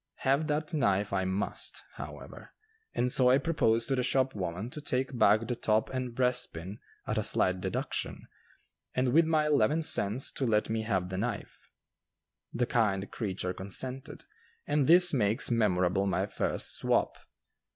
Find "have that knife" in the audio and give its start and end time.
0.25-1.13